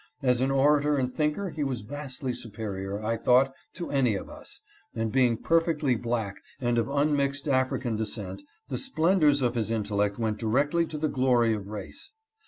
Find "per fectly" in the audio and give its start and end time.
5.37-6.01